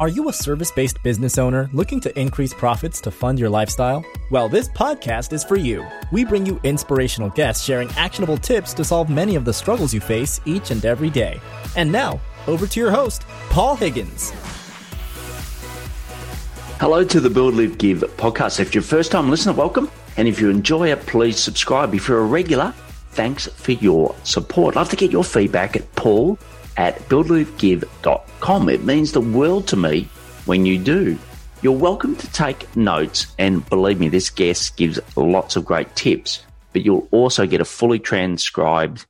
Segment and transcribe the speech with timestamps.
[0.00, 4.02] Are you a service based business owner looking to increase profits to fund your lifestyle?
[4.30, 5.86] Well, this podcast is for you.
[6.10, 10.00] We bring you inspirational guests sharing actionable tips to solve many of the struggles you
[10.00, 11.38] face each and every day.
[11.76, 14.30] And now, over to your host, Paul Higgins.
[16.80, 18.58] Hello to the Build, Live, Give podcast.
[18.58, 19.90] If you're a first time listener, welcome.
[20.16, 21.94] And if you enjoy it, please subscribe.
[21.94, 22.72] If you're a regular,
[23.10, 24.78] thanks for your support.
[24.78, 26.38] I'd love to get your feedback at paul
[26.80, 28.70] at buildlivegive.com.
[28.70, 30.08] It means the world to me
[30.46, 31.18] when you do.
[31.60, 36.42] You're welcome to take notes, and believe me, this guest gives lots of great tips,
[36.72, 39.04] but you'll also get a fully transcribed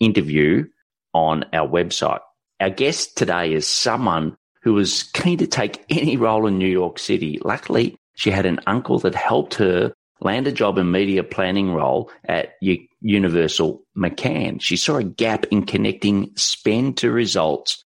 [0.00, 0.66] interview
[1.12, 2.18] on our website.
[2.58, 6.98] Our guest today is someone who was keen to take any role in New York
[6.98, 7.38] City.
[7.44, 12.10] Luckily, she had an uncle that helped her land a job in media planning role
[12.24, 12.54] at
[13.04, 14.60] Universal McCann.
[14.60, 17.84] She saw a gap in connecting spend to results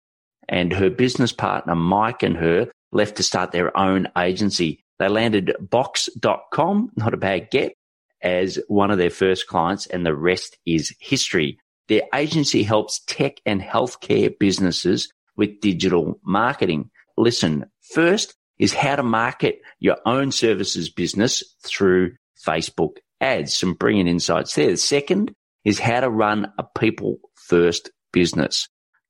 [0.49, 4.83] and her business partner, Mike and her left to start their own agency.
[4.97, 7.73] They landed box.com, not a bad get,
[8.21, 11.59] as one of their first clients and the rest is history.
[11.89, 16.89] Their agency helps tech and healthcare businesses with digital marketing.
[17.17, 22.13] Listen, first is how to market your own services business through
[22.45, 23.57] Facebook ads.
[23.57, 24.69] Some brilliant insights there.
[24.69, 28.67] The second is how to run a people first business.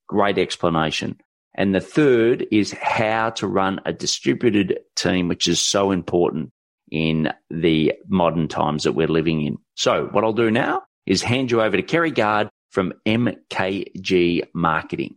[0.08, 1.18] Great explanation.
[1.56, 6.50] And the third is how to run a distributed team, which is so important
[6.90, 9.58] in the modern times that we're living in.
[9.74, 15.16] So what I'll do now is hand you over to Kerry Guard from MKG Marketing.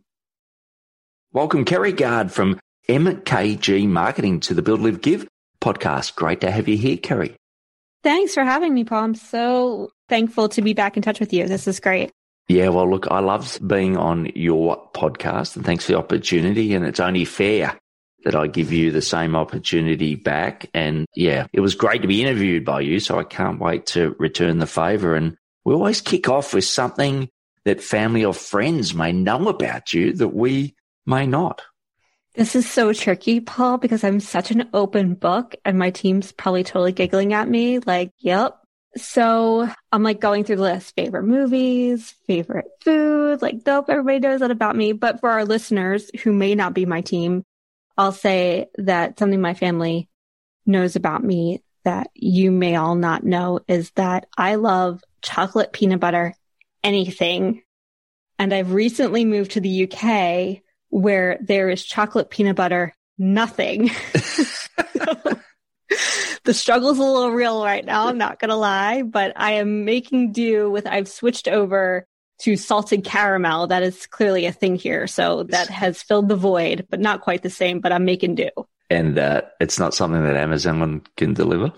[1.32, 5.28] Welcome, Kerry Guard from MKG Marketing to the Build, Live, Give
[5.62, 6.16] podcast.
[6.16, 7.36] Great to have you here, Kerry.
[8.08, 9.04] Thanks for having me, Paul.
[9.04, 11.46] I'm so thankful to be back in touch with you.
[11.46, 12.10] This is great.
[12.48, 16.74] Yeah, well, look, I love being on your podcast and thanks for the opportunity.
[16.74, 17.78] And it's only fair
[18.24, 20.70] that I give you the same opportunity back.
[20.74, 23.02] And yeah, it was great to be interviewed by you.
[23.02, 25.14] So I can't wait to return the favor.
[25.14, 25.36] And
[25.66, 27.28] we always kick off with something
[27.66, 31.62] that family or friends may know about you that we may not.
[32.38, 36.64] This is so tricky, Paul, because I'm such an open book and my team's probably
[36.64, 38.60] totally giggling at me like, yep.
[38.96, 43.90] So I'm like going through the list, favorite movies, favorite food, like dope.
[43.90, 44.92] Everybody knows that about me.
[44.92, 47.44] But for our listeners who may not be my team,
[47.98, 50.08] I'll say that something my family
[50.68, 56.00] knows about me that you may all not know is that I love chocolate peanut
[56.00, 56.36] butter,
[56.84, 57.64] anything.
[58.38, 63.90] And I've recently moved to the UK where there is chocolate peanut butter, nothing.
[66.44, 68.08] the struggle's a little real right now.
[68.08, 72.06] I'm not going to lie, but I am making do with, I've switched over
[72.40, 73.68] to salted caramel.
[73.68, 75.08] That is clearly a thing here.
[75.08, 78.50] So that has filled the void, but not quite the same, but I'm making do.
[78.90, 81.74] And uh, it's not something that Amazon can deliver?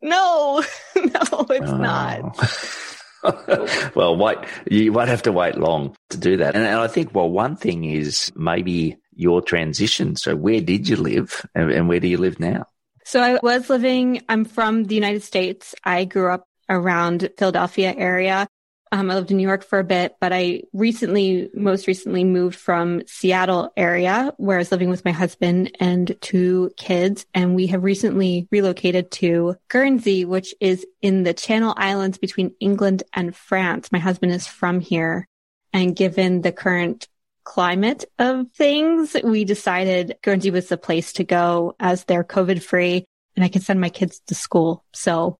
[0.00, 0.62] No,
[0.96, 1.76] no, it's oh.
[1.76, 2.38] not.
[3.94, 4.38] well, wait,
[4.70, 6.54] you won't have to wait long to do that.
[6.54, 10.16] And, and, I think, well, one thing is maybe your transition.
[10.16, 12.66] So where did you live and, and where do you live now?
[13.04, 15.74] So I was living, I'm from the United States.
[15.84, 18.46] I grew up around Philadelphia area.
[18.94, 22.54] Um, I lived in New York for a bit, but I recently, most recently moved
[22.54, 27.26] from Seattle area where I was living with my husband and two kids.
[27.34, 33.02] And we have recently relocated to Guernsey, which is in the Channel Islands between England
[33.12, 33.90] and France.
[33.90, 35.26] My husband is from here.
[35.72, 37.08] And given the current
[37.42, 43.06] climate of things, we decided Guernsey was the place to go as they're COVID free
[43.34, 44.84] and I can send my kids to school.
[44.92, 45.36] So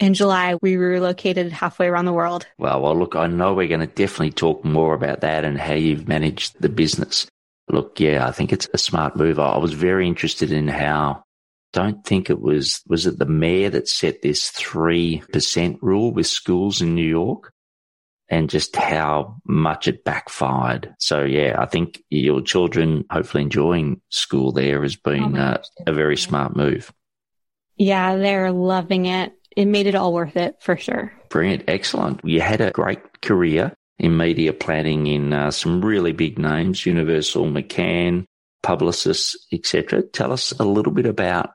[0.00, 2.46] in July, we relocated halfway around the world.
[2.58, 5.74] Well, well, look, I know we're going to definitely talk more about that and how
[5.74, 7.26] you've managed the business.
[7.68, 9.38] Look, yeah, I think it's a smart move.
[9.38, 11.22] I was very interested in how,
[11.74, 16.80] don't think it was, was it the mayor that set this 3% rule with schools
[16.80, 17.52] in New York?
[18.32, 20.94] And just how much it backfired.
[21.00, 25.92] So yeah, I think your children hopefully enjoying school there has been oh, uh, a
[25.92, 26.92] very smart move.
[27.76, 31.12] Yeah, they're loving it it made it all worth it for sure.
[31.28, 31.64] Brilliant.
[31.68, 32.20] Excellent.
[32.24, 37.46] You had a great career in media planning in uh, some really big names, Universal,
[37.46, 38.24] McCann,
[38.64, 40.02] Publicis, etc.
[40.02, 41.50] Tell us a little bit about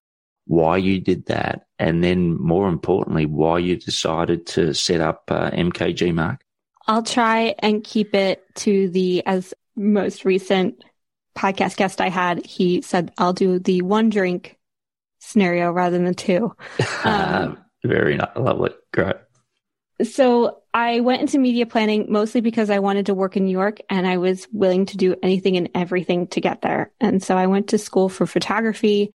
[0.46, 5.50] why you did that, and then more importantly, why you decided to set up uh,
[5.50, 6.42] MKG Mark.
[6.88, 10.84] I'll try and keep it to the as most recent
[11.36, 12.46] podcast guest I had.
[12.46, 14.58] He said I'll do the one drink
[15.20, 16.56] scenario rather than the two.
[17.04, 18.72] Um, very lovely.
[18.94, 19.16] Great.
[20.04, 23.80] So I went into media planning mostly because I wanted to work in New York
[23.90, 26.92] and I was willing to do anything and everything to get there.
[27.00, 29.12] And so I went to school for photography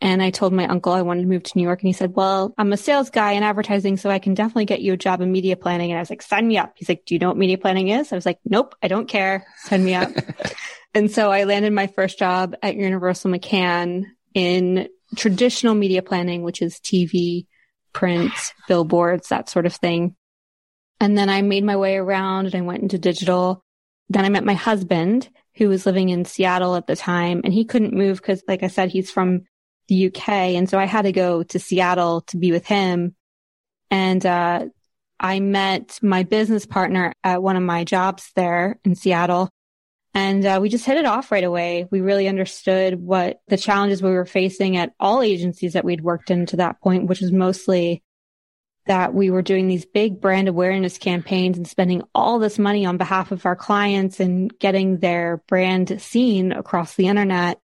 [0.00, 2.14] and I told my uncle I wanted to move to New York and he said,
[2.14, 5.20] well, I'm a sales guy in advertising, so I can definitely get you a job
[5.20, 5.90] in media planning.
[5.90, 6.74] And I was like, sign me up.
[6.76, 8.12] He's like, do you know what media planning is?
[8.12, 9.46] I was like, nope, I don't care.
[9.62, 10.10] Sign me up.
[10.94, 14.04] and so I landed my first job at Universal McCann
[14.34, 17.46] in traditional media planning, which is TV,
[17.94, 18.32] print,
[18.68, 20.14] billboards, that sort of thing.
[21.00, 23.62] And then I made my way around and I went into digital.
[24.10, 27.64] Then I met my husband who was living in Seattle at the time and he
[27.64, 29.42] couldn't move because, like I said, he's from
[29.88, 30.28] the UK.
[30.28, 33.14] And so I had to go to Seattle to be with him.
[33.90, 34.66] And, uh,
[35.20, 39.48] I met my business partner at one of my jobs there in Seattle.
[40.14, 41.88] And uh, we just hit it off right away.
[41.90, 46.30] We really understood what the challenges we were facing at all agencies that we'd worked
[46.30, 48.04] in to that point, which was mostly
[48.86, 52.96] that we were doing these big brand awareness campaigns and spending all this money on
[52.96, 57.58] behalf of our clients and getting their brand seen across the internet.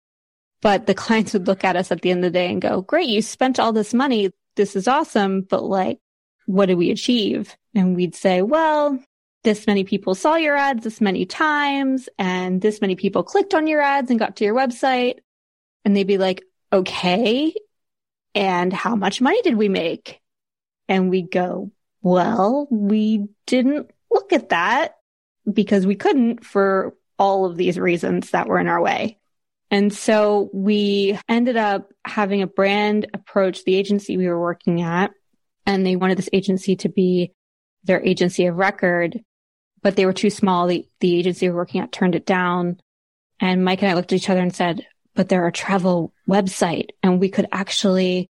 [0.62, 2.82] But the clients would look at us at the end of the day and go,
[2.82, 4.32] great, you spent all this money.
[4.56, 5.42] This is awesome.
[5.42, 6.00] But like,
[6.46, 7.58] what did we achieve?
[7.76, 9.00] And we'd say, well,
[9.44, 13.68] this many people saw your ads this many times and this many people clicked on
[13.68, 15.20] your ads and got to your website.
[15.86, 16.44] And they'd be like,
[16.74, 17.54] okay.
[18.36, 20.20] And how much money did we make?
[20.90, 24.96] And we go, well, we didn't look at that
[25.52, 29.18] because we couldn't for all of these reasons that were in our way.
[29.70, 35.12] And so we ended up having a brand approach the agency we were working at,
[35.66, 37.34] and they wanted this agency to be
[37.88, 39.20] their agency of record,
[39.82, 40.68] but they were too small.
[40.68, 42.80] The, the agency we were working at turned it down.
[43.40, 44.86] And Mike and I looked at each other and said,
[45.16, 48.30] but they're a travel website and we could actually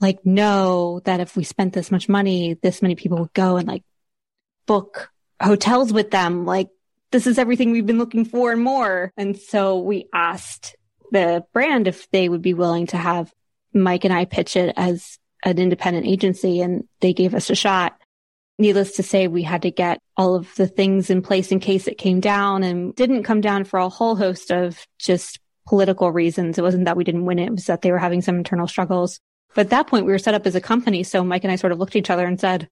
[0.00, 3.66] like know that if we spent this much money, this many people would go and
[3.66, 3.82] like
[4.66, 5.10] book
[5.40, 6.44] hotels with them.
[6.44, 6.68] Like
[7.10, 9.12] this is everything we've been looking for and more.
[9.16, 10.76] And so we asked
[11.10, 13.32] the brand if they would be willing to have
[13.74, 17.96] Mike and I pitch it as an independent agency and they gave us a shot.
[18.62, 21.88] Needless to say, we had to get all of the things in place in case
[21.88, 26.58] it came down and didn't come down for a whole host of just political reasons.
[26.58, 27.46] It wasn't that we didn't win it.
[27.46, 29.18] It was that they were having some internal struggles.
[29.56, 31.02] But at that point, we were set up as a company.
[31.02, 32.68] So Mike and I sort of looked at each other and said,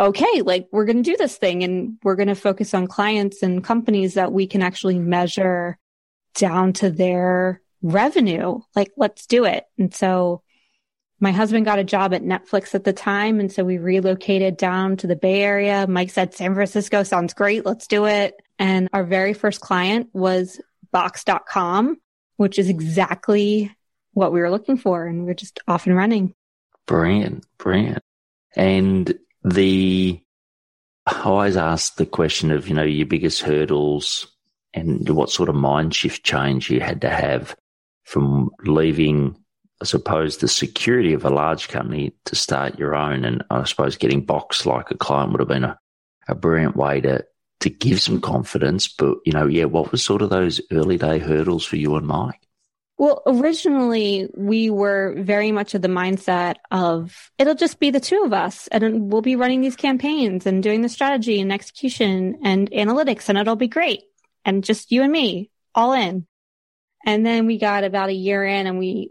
[0.00, 3.44] okay, like we're going to do this thing and we're going to focus on clients
[3.44, 5.78] and companies that we can actually measure
[6.34, 8.58] down to their revenue.
[8.74, 9.66] Like, let's do it.
[9.78, 10.42] And so
[11.20, 13.40] my husband got a job at Netflix at the time.
[13.40, 15.86] And so we relocated down to the Bay Area.
[15.88, 17.64] Mike said, San Francisco sounds great.
[17.64, 18.34] Let's do it.
[18.58, 20.60] And our very first client was
[20.92, 21.98] box.com,
[22.36, 23.74] which is exactly
[24.12, 26.34] what we were looking for and we're just off and running.
[26.86, 28.02] Brilliant, brilliant.
[28.54, 30.20] And the,
[31.06, 34.26] I always ask the question of, you know, your biggest hurdles
[34.72, 37.56] and what sort of mind shift change you had to have
[38.04, 39.36] from leaving,
[39.80, 43.24] I suppose, the security of a large company to start your own.
[43.24, 45.78] And I suppose getting boxed like a client would have been a,
[46.28, 47.24] a brilliant way to,
[47.60, 48.88] to give some confidence.
[48.88, 52.06] But, you know, yeah, what was sort of those early day hurdles for you and
[52.06, 52.40] Mike?
[52.98, 58.22] Well, originally we were very much of the mindset of it'll just be the two
[58.24, 62.70] of us and we'll be running these campaigns and doing the strategy and execution and
[62.70, 64.04] analytics and it'll be great.
[64.46, 66.26] And just you and me all in.
[67.04, 69.10] And then we got about a year in and we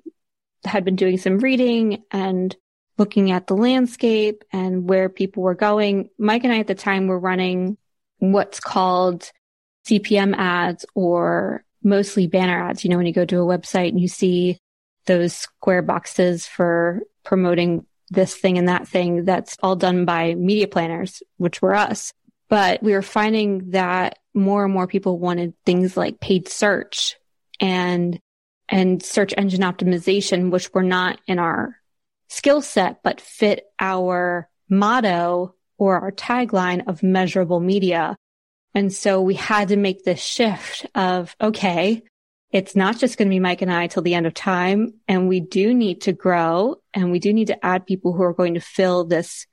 [0.65, 2.55] had been doing some reading and
[2.97, 6.09] looking at the landscape and where people were going.
[6.17, 7.77] Mike and I at the time were running
[8.19, 9.31] what's called
[9.87, 12.83] CPM ads or mostly banner ads.
[12.83, 14.57] You know, when you go to a website and you see
[15.05, 20.67] those square boxes for promoting this thing and that thing, that's all done by media
[20.67, 22.13] planners, which were us.
[22.47, 27.17] But we were finding that more and more people wanted things like paid search
[27.59, 28.19] and
[28.69, 31.75] and search engine optimization, which were not in our
[32.29, 38.15] skill set, but fit our motto or our tagline of measurable media.
[38.73, 42.03] And so we had to make this shift of, okay,
[42.51, 44.93] it's not just going to be Mike and I till the end of time.
[45.07, 48.33] And we do need to grow and we do need to add people who are
[48.33, 49.45] going to fill this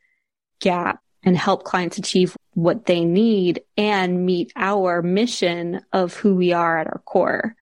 [0.60, 6.52] gap and help clients achieve what they need and meet our mission of who we
[6.52, 7.56] are at our core.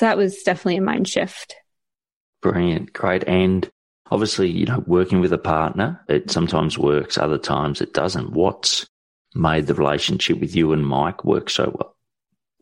[0.00, 1.56] So that was definitely a mind shift.
[2.40, 2.94] Brilliant.
[2.94, 3.22] Great.
[3.24, 3.68] And
[4.10, 8.32] obviously, you know, working with a partner, it sometimes works, other times it doesn't.
[8.32, 8.86] What's
[9.34, 11.94] made the relationship with you and Mike work so well?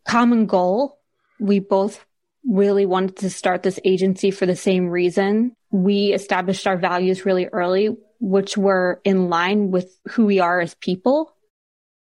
[0.05, 0.99] Common goal.
[1.39, 2.05] We both
[2.45, 5.55] really wanted to start this agency for the same reason.
[5.71, 7.97] We established our values really early.
[8.21, 11.33] which were in line with who we are as people.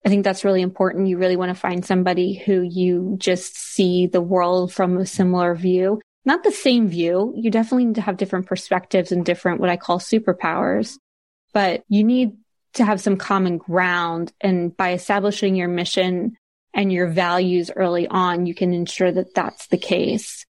[0.05, 1.07] I think that's really important.
[1.07, 5.55] You really want to find somebody who you just see the world from a similar
[5.55, 7.33] view, not the same view.
[7.35, 10.99] You definitely need to have different perspectives and different, what I call superpowers,
[11.53, 12.37] but you need
[12.73, 14.31] to have some common ground.
[14.39, 16.37] And by establishing your mission
[16.71, 20.45] and your values early on, you can ensure that that's the case.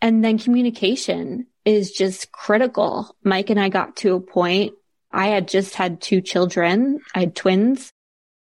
[0.00, 3.16] And then communication is just critical.
[3.24, 4.74] Mike and I got to a point.
[5.10, 7.00] I had just had two children.
[7.14, 7.90] I had twins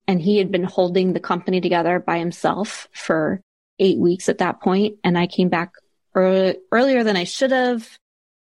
[0.07, 3.41] and he had been holding the company together by himself for
[3.79, 4.97] eight weeks at that point.
[5.03, 5.73] And I came back
[6.15, 7.99] early, earlier than I should have.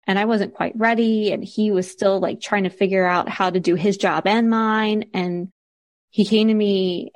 [0.06, 1.32] And I wasn't quite ready.
[1.32, 4.50] And he was still like trying to figure out how to do his job and
[4.50, 5.04] mine.
[5.14, 5.48] And
[6.10, 7.12] he came to me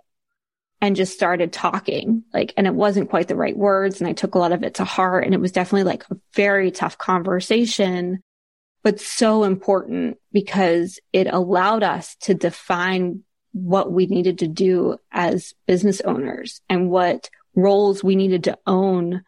[0.80, 4.00] and just started talking like, and it wasn't quite the right words.
[4.00, 5.24] And I took a lot of it to heart.
[5.24, 8.22] And it was definitely like a very tough conversation,
[8.84, 13.24] but so important because it allowed us to define
[13.56, 19.22] what we needed to do as business owners and what roles we needed to own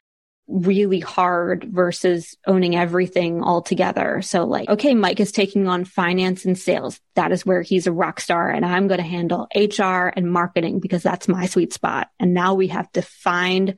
[0.47, 4.21] really hard versus owning everything all together.
[4.21, 7.01] So like, okay, Mike is taking on finance and sales.
[7.15, 10.81] That is where he's a rock star and I'm going to handle HR and marketing
[10.81, 12.09] because that's my sweet spot.
[12.21, 13.77] And now we have defined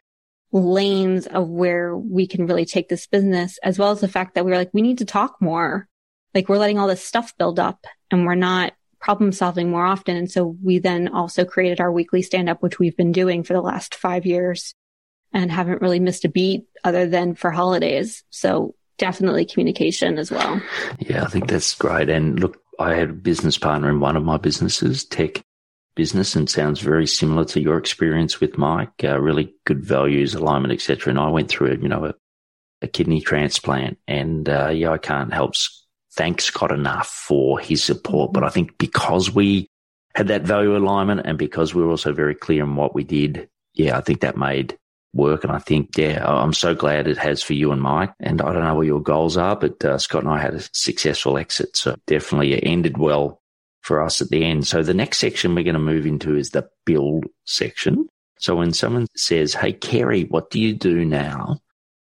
[0.50, 4.45] lanes of where we can really take this business as well as the fact that
[4.45, 5.87] we're like, we need to talk more.
[6.35, 10.16] Like we're letting all this stuff build up and we're not problem solving more often.
[10.16, 13.54] And so we then also created our weekly stand up, which we've been doing for
[13.54, 14.75] the last five years
[15.33, 18.25] and haven't really missed a beat other than for holidays.
[18.30, 20.61] So definitely communication as well.
[20.99, 22.11] Yeah, I think that's great.
[22.11, 25.42] And look, I had a business partner in one of my businesses, tech
[25.95, 28.92] business, and sounds very similar to your experience with Mike.
[29.02, 31.11] Uh, really good values, alignment, etc.
[31.11, 32.14] And I went through, you know, a,
[32.83, 35.54] a kidney transplant, and uh, yeah, I can't help
[36.14, 38.33] thank Scott enough for his support.
[38.33, 39.69] But I think because we
[40.14, 43.49] had that value alignment and because we were also very clear on what we did,
[43.75, 44.76] yeah, I think that made
[45.12, 45.45] work.
[45.45, 48.12] And I think, yeah, I'm so glad it has for you and Mike.
[48.21, 50.69] And I don't know what your goals are, but uh, Scott and I had a
[50.73, 51.76] successful exit.
[51.76, 53.40] So definitely it ended well
[53.83, 54.67] for us at the end.
[54.67, 58.09] So the next section we're going to move into is the build section.
[58.38, 61.59] So when someone says, Hey, Kerry, what do you do now?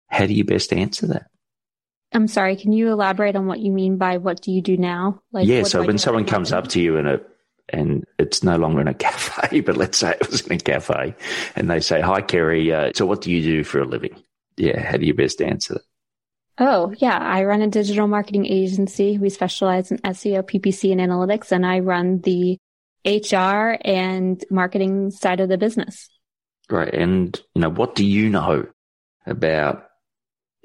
[0.09, 1.27] How do you best answer that?
[2.13, 5.21] I'm sorry, can you elaborate on what you mean by what do you do now?
[5.31, 7.21] Like, yeah, so when someone comes up to you in a
[7.71, 11.15] and it's no longer in a cafe, but let's say it was in a cafe,
[11.55, 12.73] and they say, "Hi, Kerry.
[12.73, 14.17] Uh, so, what do you do for a living?"
[14.57, 15.83] Yeah, how do you best answer that?
[16.61, 17.17] Oh, yeah.
[17.17, 19.17] I run a digital marketing agency.
[19.17, 22.59] We specialize in SEO, PPC, and analytics, and I run the
[23.05, 26.09] HR and marketing side of the business.
[26.69, 26.95] Great.
[26.95, 28.67] And you know, what do you know
[29.27, 29.88] about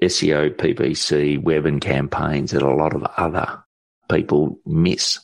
[0.02, 3.62] SEO, PPC, web and campaigns that a lot of other
[4.10, 5.18] people miss?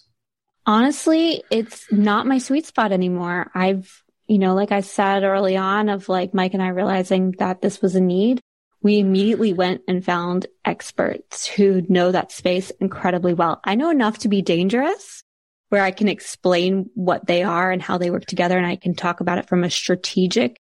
[0.67, 3.51] Honestly, it's not my sweet spot anymore.
[3.55, 7.61] I've, you know, like I said early on of like Mike and I realizing that
[7.61, 8.41] this was a need.
[8.83, 13.61] We immediately went and found experts who know that space incredibly well.
[13.65, 15.23] I know enough to be dangerous
[15.69, 18.57] where I can explain what they are and how they work together.
[18.57, 20.59] And I can talk about it from a strategic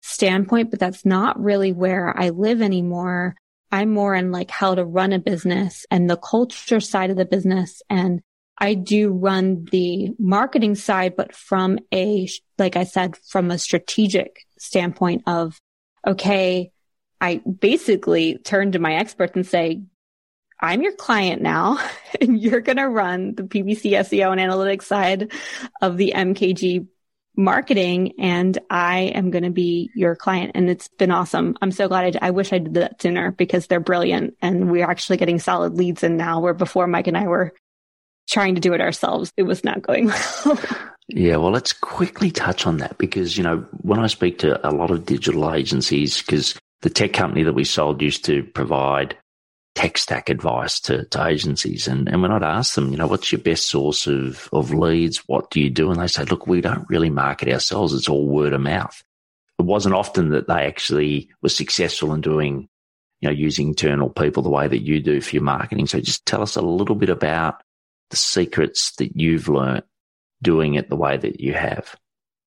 [0.00, 3.36] standpoint, but that's not really where I live anymore.
[3.70, 7.24] I'm more in like how to run a business and the culture side of the
[7.24, 7.82] business.
[7.88, 8.20] And
[8.58, 12.28] I do run the marketing side, but from a,
[12.58, 15.58] like I said, from a strategic standpoint of,
[16.06, 16.72] okay,
[17.20, 19.82] I basically turn to my experts and say,
[20.60, 21.78] I'm your client now
[22.20, 25.32] and you're going to run the PPC SEO and analytics side
[25.80, 26.86] of the MKG
[27.40, 30.52] marketing and I am going to be your client.
[30.54, 31.56] And it's been awesome.
[31.60, 34.88] I'm so glad I, I wish I did that sooner because they're brilliant and we're
[34.88, 37.54] actually getting solid leads in now where before Mike and I were
[38.28, 39.32] trying to do it ourselves.
[39.36, 40.06] It was not going
[40.44, 40.60] well.
[41.08, 41.36] yeah.
[41.36, 44.90] Well, let's quickly touch on that because, you know, when I speak to a lot
[44.90, 49.16] of digital agencies, because the tech company that we sold used to provide
[49.80, 51.88] tech stack advice to, to agencies.
[51.88, 55.26] And, and when I'd ask them, you know, what's your best source of, of leads?
[55.26, 55.90] What do you do?
[55.90, 57.94] And they say, look, we don't really market ourselves.
[57.94, 59.02] It's all word of mouth.
[59.58, 62.68] It wasn't often that they actually were successful in doing,
[63.20, 65.86] you know, using internal people the way that you do for your marketing.
[65.86, 67.62] So just tell us a little bit about
[68.10, 69.84] the secrets that you've learned
[70.42, 71.96] doing it the way that you have.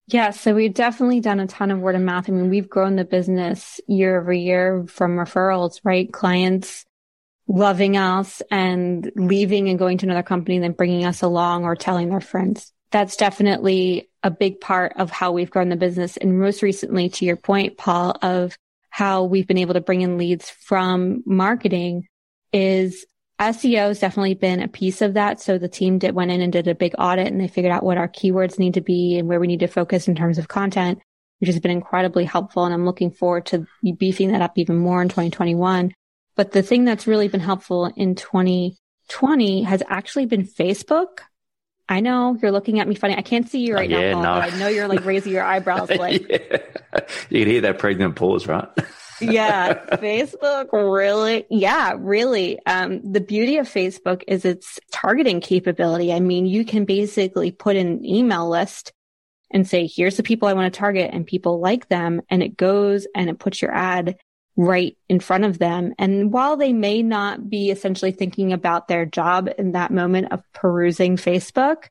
[0.06, 2.30] Yeah, so we've definitely done a ton of word of mouth.
[2.30, 6.14] I mean, we've grown the business year over year from referrals, right?
[6.14, 6.86] Clients
[7.48, 11.76] loving us and leaving and going to another company and then bringing us along or
[11.76, 12.72] telling their friends.
[12.92, 16.16] That's definitely a big part of how we've grown the business.
[16.18, 18.56] And most recently, to your point, Paul, of
[18.90, 22.08] how we've been able to bring in leads from marketing
[22.52, 23.06] is
[23.42, 25.42] SEO has definitely been a piece of that.
[25.42, 27.84] So the team did went in and did a big audit and they figured out
[27.84, 30.48] what our keywords need to be and where we need to focus in terms of
[30.48, 31.00] content,
[31.40, 32.64] which has been incredibly helpful.
[32.64, 33.66] And I'm looking forward to
[33.98, 35.94] beefing that up even more in 2021.
[36.36, 41.20] But the thing that's really been helpful in 2020 has actually been Facebook.
[41.88, 43.16] I know you're looking at me funny.
[43.16, 44.56] I can't see you right oh, yeah, now, Paul, no.
[44.56, 45.90] I know you're like raising your eyebrows.
[45.98, 46.58] Like yeah.
[47.30, 48.68] you can hear that pregnant pause, right?
[49.20, 52.58] yeah, Facebook really, yeah, really.
[52.66, 56.14] Um, the beauty of Facebook is its targeting capability.
[56.14, 58.94] I mean, you can basically put in an email list
[59.52, 62.22] and say, here's the people I want to target and people like them.
[62.30, 64.18] And it goes and it puts your ad
[64.56, 65.94] right in front of them.
[65.98, 70.44] And while they may not be essentially thinking about their job in that moment of
[70.54, 71.86] perusing Facebook,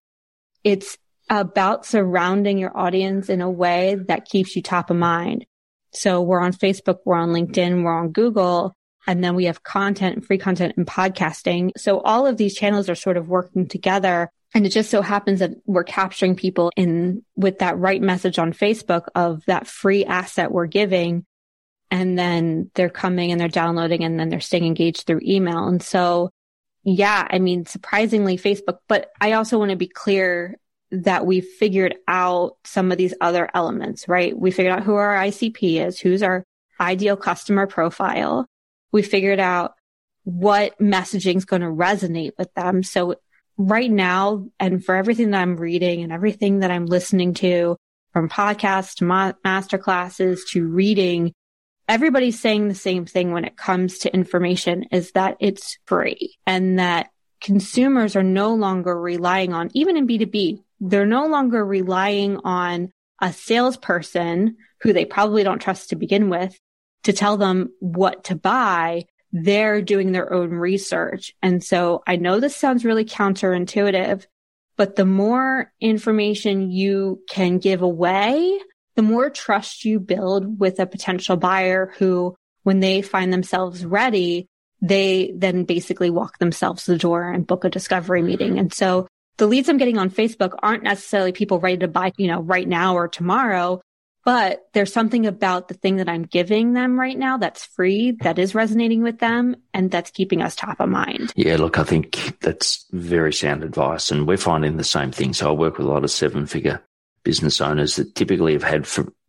[0.62, 0.96] it's
[1.28, 5.46] about surrounding your audience in a way that keeps you top of mind.
[5.92, 8.74] So we're on Facebook, we're on LinkedIn, we're on Google,
[9.06, 11.70] and then we have content, free content and podcasting.
[11.76, 14.30] So all of these channels are sort of working together.
[14.54, 18.52] And it just so happens that we're capturing people in with that right message on
[18.52, 21.24] Facebook of that free asset we're giving.
[21.92, 25.68] And then they're coming and they're downloading and then they're staying engaged through email.
[25.68, 26.30] And so,
[26.84, 30.56] yeah, I mean, surprisingly Facebook, but I also want to be clear
[30.90, 34.36] that we figured out some of these other elements, right?
[34.36, 36.44] We figured out who our ICP is, who's our
[36.80, 38.46] ideal customer profile.
[38.90, 39.74] We figured out
[40.24, 42.82] what messaging is going to resonate with them.
[42.82, 43.16] So
[43.58, 47.76] right now, and for everything that I'm reading and everything that I'm listening to
[48.14, 51.32] from podcasts to ma- master classes to reading,
[51.92, 56.78] everybody's saying the same thing when it comes to information is that it's free and
[56.78, 57.10] that
[57.42, 63.30] consumers are no longer relying on, even in B2B, they're no longer relying on a
[63.30, 66.58] salesperson who they probably don't trust to begin with
[67.02, 69.04] to tell them what to buy.
[69.30, 71.34] They're doing their own research.
[71.42, 74.24] And so I know this sounds really counterintuitive,
[74.78, 78.58] but the more information you can give away,
[78.94, 84.48] the more trust you build with a potential buyer who, when they find themselves ready,
[84.80, 88.28] they then basically walk themselves to the door and book a discovery mm-hmm.
[88.28, 88.58] meeting.
[88.58, 89.06] And so
[89.38, 92.68] the leads I'm getting on Facebook aren't necessarily people ready to buy, you know, right
[92.68, 93.80] now or tomorrow,
[94.24, 98.38] but there's something about the thing that I'm giving them right now that's free, that
[98.38, 101.32] is resonating with them, and that's keeping us top of mind.
[101.34, 104.10] Yeah, look, I think that's very sound advice.
[104.10, 105.32] And we're finding the same thing.
[105.32, 106.82] So I work with a lot of seven figure
[107.24, 108.82] business owners that typically have had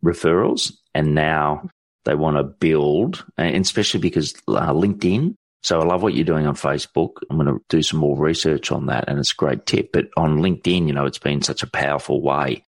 [0.04, 1.68] referrals and now
[2.04, 6.46] they want to build, and especially because uh, LinkedIn so I love what you're doing
[6.46, 7.22] on Facebook.
[7.30, 9.92] I'm going to do some more research on that and it's a great tip.
[9.92, 12.66] But on LinkedIn, you know, it's been such a powerful way,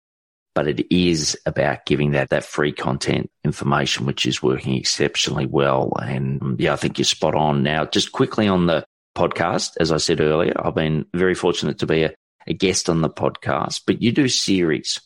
[0.55, 5.93] but it is about giving that, that free content information, which is working exceptionally well.
[6.01, 7.63] And yeah, I think you're spot on.
[7.63, 11.87] Now, just quickly on the podcast, as I said earlier, I've been very fortunate to
[11.87, 12.15] be a,
[12.47, 14.99] a guest on the podcast, but you do series,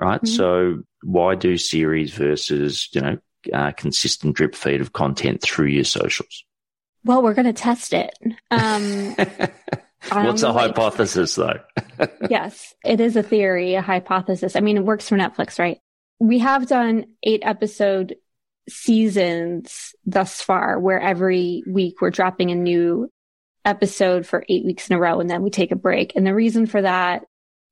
[0.00, 0.20] right?
[0.20, 0.34] Mm-hmm.
[0.34, 3.18] So why do series versus, you know,
[3.52, 6.44] uh, consistent drip feed of content through your socials?
[7.04, 8.14] Well, we're going to test it.
[8.50, 9.14] Um,
[10.12, 11.60] What's a hypothesis, though?
[12.30, 14.56] yes, it is a theory, a hypothesis.
[14.56, 15.78] I mean, it works for Netflix, right?
[16.18, 18.16] We have done eight episode
[18.68, 23.10] seasons thus far, where every week we're dropping a new
[23.64, 26.14] episode for eight weeks in a row and then we take a break.
[26.16, 27.24] And the reason for that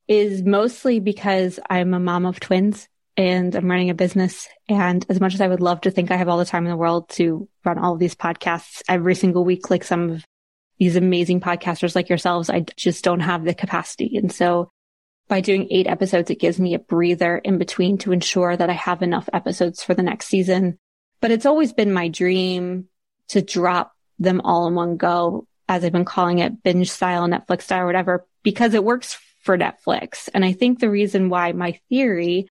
[0.08, 4.48] is mostly because I'm a mom of twins and I'm running a business.
[4.68, 6.70] And as much as I would love to think I have all the time in
[6.70, 10.24] the world to run all of these podcasts every single week, like some of
[10.78, 14.16] these amazing podcasters like yourselves, I just don't have the capacity.
[14.16, 14.70] And so
[15.28, 18.74] by doing eight episodes, it gives me a breather in between to ensure that I
[18.74, 20.78] have enough episodes for the next season.
[21.20, 22.88] But it's always been my dream
[23.28, 27.62] to drop them all in one go, as I've been calling it binge style, Netflix
[27.62, 30.28] style, whatever, because it works for Netflix.
[30.34, 32.48] And I think the reason why my theory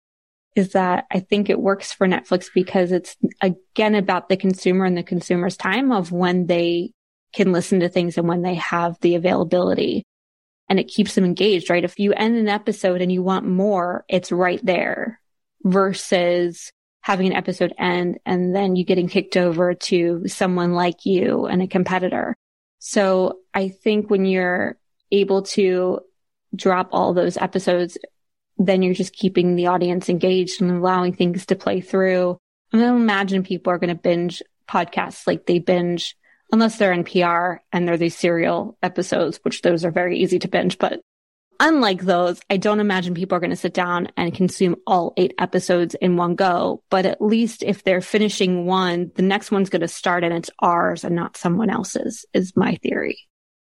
[0.55, 4.97] is that I think it works for Netflix because it's again about the consumer and
[4.97, 6.91] the consumer's time of when they
[7.33, 10.03] can listen to things and when they have the availability
[10.69, 11.83] and it keeps them engaged, right?
[11.83, 15.19] If you end an episode and you want more, it's right there
[15.63, 21.45] versus having an episode end and then you getting kicked over to someone like you
[21.45, 22.33] and a competitor.
[22.79, 24.77] So I think when you're
[25.11, 25.99] able to
[26.55, 27.97] drop all those episodes
[28.57, 32.37] then you're just keeping the audience engaged and allowing things to play through.
[32.73, 36.15] I don't imagine people are going to binge podcasts like they binge
[36.51, 40.77] unless they're NPR and they're these serial episodes, which those are very easy to binge.
[40.77, 41.01] But
[41.59, 45.33] unlike those, I don't imagine people are going to sit down and consume all eight
[45.37, 46.81] episodes in one go.
[46.89, 50.51] But at least if they're finishing one, the next one's going to start and it's
[50.59, 53.19] ours and not someone else's is my theory.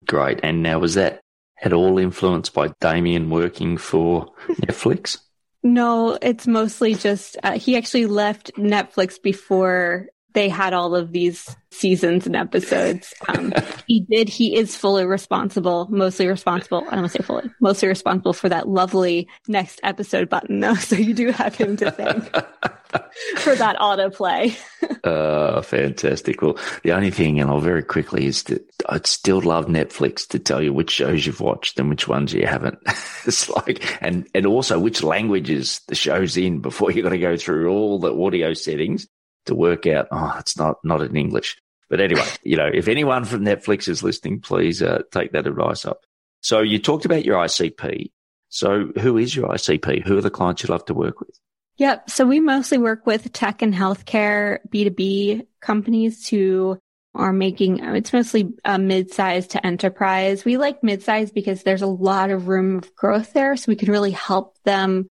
[0.07, 0.41] Great.
[0.43, 1.22] And now was that
[1.63, 5.19] at all influenced by Damien working for Netflix?
[5.65, 11.55] No, it's mostly just uh, he actually left Netflix before they had all of these
[11.71, 13.15] seasons and episodes.
[13.29, 13.53] Um,
[13.87, 14.29] he did.
[14.29, 16.79] He is fully responsible, mostly responsible.
[16.87, 20.75] I don't want to say fully, mostly responsible for that lovely next episode button, though.
[20.93, 22.25] So you do have him to thank
[23.39, 24.59] for that autoplay.
[25.05, 26.43] uh, fantastic.
[26.43, 30.39] Well, the only thing, and I'll very quickly, is that I'd still love Netflix to
[30.39, 32.79] tell you which shows you've watched and which ones you haven't.
[33.27, 37.37] it's like, and, and also which languages the show's in before you've got to go
[37.37, 39.07] through all the audio settings
[39.47, 41.57] to work out, oh, it's not, not in English.
[41.89, 45.85] But anyway, you know, if anyone from Netflix is listening, please uh, take that advice
[45.85, 46.05] up.
[46.41, 48.11] So you talked about your ICP.
[48.49, 50.05] So who is your ICP?
[50.05, 51.39] Who are the clients you love to work with?
[51.77, 52.11] Yep.
[52.11, 56.79] So we mostly work with tech and healthcare B2B companies who
[57.15, 60.45] are making, it's mostly a mid-size to enterprise.
[60.45, 63.57] We like mid-size because there's a lot of room of growth there.
[63.57, 65.09] So we can really help them.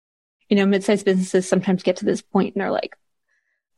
[0.50, 2.96] You know, mid-sized businesses sometimes get to this point and they're like,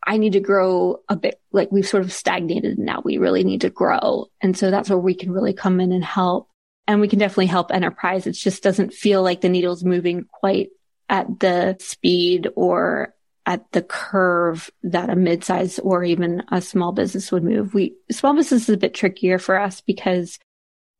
[0.05, 1.39] I need to grow a bit.
[1.51, 3.01] Like we've sort of stagnated now.
[3.03, 4.27] We really need to grow.
[4.41, 6.49] And so that's where we can really come in and help.
[6.87, 8.27] And we can definitely help enterprise.
[8.27, 10.69] It just doesn't feel like the needle's moving quite
[11.09, 13.13] at the speed or
[13.45, 17.73] at the curve that a mid-size or even a small business would move.
[17.73, 20.39] We small business is a bit trickier for us because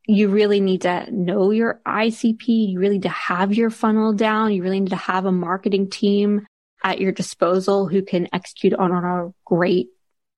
[0.06, 2.44] you really need to know your ICP.
[2.48, 4.54] You really need to have your funnel down.
[4.54, 6.46] You really need to have a marketing team
[6.84, 9.88] at your disposal who can execute on a great,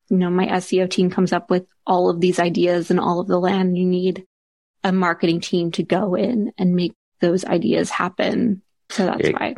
[0.09, 3.27] you know, my SEO team comes up with all of these ideas and all of
[3.27, 3.77] the land.
[3.77, 4.25] You need
[4.83, 8.61] a marketing team to go in and make those ideas happen.
[8.89, 9.55] So that's why.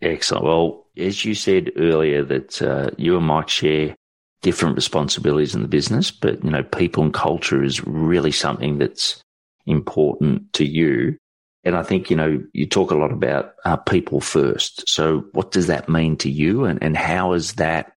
[0.00, 0.44] Excellent.
[0.44, 3.94] Well, as you said earlier, that uh, you and Mike share
[4.42, 9.22] different responsibilities in the business, but you know, people and culture is really something that's
[9.66, 11.16] important to you.
[11.64, 14.88] And I think, you know, you talk a lot about uh, people first.
[14.88, 16.64] So what does that mean to you?
[16.64, 17.92] And, and how has that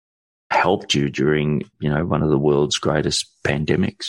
[0.49, 4.07] helped you during, you know, one of the world's greatest pandemics?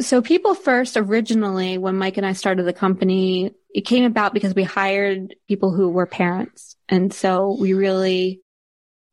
[0.00, 4.54] So people first originally, when Mike and I started the company, it came about because
[4.54, 6.76] we hired people who were parents.
[6.88, 8.40] And so we really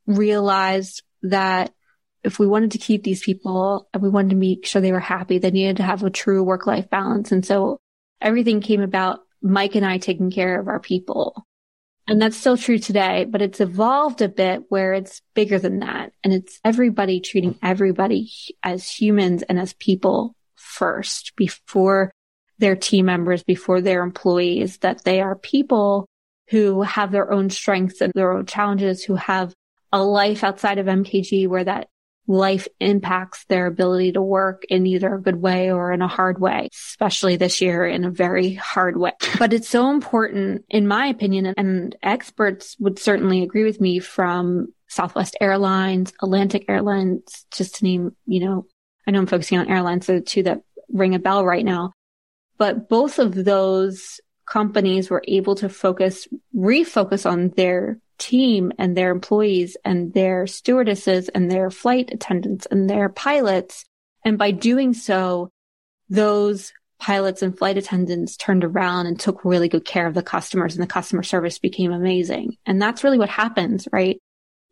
[0.07, 1.73] realized that
[2.23, 4.99] if we wanted to keep these people and we wanted to make sure they were
[4.99, 7.31] happy, they needed to have a true work life balance.
[7.31, 7.79] And so
[8.21, 11.45] everything came about Mike and I taking care of our people.
[12.07, 16.13] And that's still true today, but it's evolved a bit where it's bigger than that.
[16.23, 18.31] And it's everybody treating everybody
[18.63, 22.11] as humans and as people first before
[22.59, 26.07] their team members, before their employees, that they are people
[26.49, 29.53] who have their own strengths and their own challenges, who have
[29.91, 31.89] a life outside of MKG where that
[32.27, 36.39] life impacts their ability to work in either a good way or in a hard
[36.39, 39.13] way, especially this year in a very hard way.
[39.39, 44.73] But it's so important, in my opinion, and experts would certainly agree with me from
[44.87, 48.65] Southwest Airlines, Atlantic Airlines, just to name, you know,
[49.05, 51.93] I know I'm focusing on airlines, the two that ring a bell right now.
[52.57, 59.11] But both of those companies were able to focus, refocus on their team and their
[59.11, 63.85] employees and their stewardesses and their flight attendants and their pilots.
[64.25, 65.51] And by doing so,
[66.09, 70.73] those pilots and flight attendants turned around and took really good care of the customers
[70.73, 72.57] and the customer service became amazing.
[72.65, 74.19] And that's really what happens, right?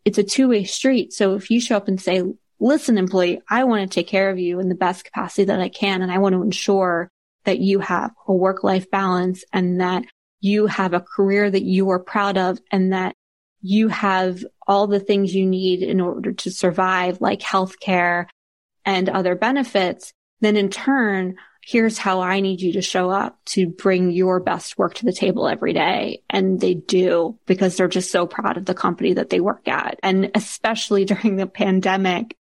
[0.05, 1.13] It's a two way street.
[1.13, 2.23] So if you show up and say,
[2.59, 5.69] listen, employee, I want to take care of you in the best capacity that I
[5.69, 6.01] can.
[6.01, 7.11] And I want to ensure
[7.45, 10.03] that you have a work life balance and that
[10.39, 13.15] you have a career that you are proud of and that
[13.61, 18.27] you have all the things you need in order to survive, like healthcare
[18.85, 23.67] and other benefits, then in turn, here's how I need you to show up to
[23.67, 26.21] bring your best work to the table every day.
[26.29, 29.99] And they do because they're just so proud of the company that they work at.
[30.03, 32.35] And especially during the pandemic,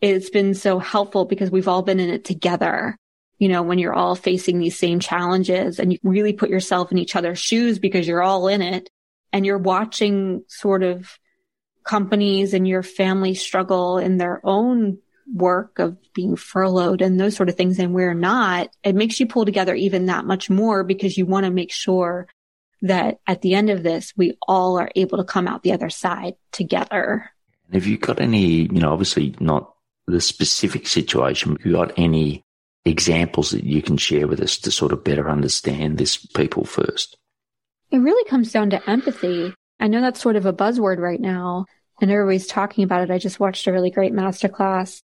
[0.00, 2.96] it's been so helpful because we've all been in it together.
[3.38, 6.98] You know, when you're all facing these same challenges and you really put yourself in
[6.98, 8.90] each other's shoes because you're all in it
[9.32, 11.18] and you're watching sort of
[11.84, 14.98] companies and your family struggle in their own
[15.32, 19.26] work of being furloughed and those sort of things and we're not, it makes you
[19.26, 22.26] pull together even that much more because you want to make sure
[22.82, 25.90] that at the end of this, we all are able to come out the other
[25.90, 27.30] side together.
[27.72, 29.74] Have you got any, you know, obviously not
[30.06, 32.42] the specific situation, have you got any
[32.88, 37.16] examples that you can share with us to sort of better understand this people first?
[37.90, 39.54] It really comes down to empathy.
[39.80, 41.66] I know that's sort of a buzzword right now
[42.00, 43.10] and everybody's talking about it.
[43.10, 45.00] I just watched a really great masterclass